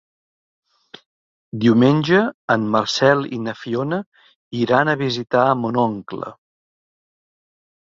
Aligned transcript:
Diumenge 1.65 2.23
en 2.57 2.67
Marcel 2.77 3.23
i 3.39 3.41
na 3.45 3.57
Fiona 3.61 4.03
iran 4.67 4.95
a 4.95 5.01
visitar 5.07 5.49
mon 5.65 5.83
oncle. 5.89 6.39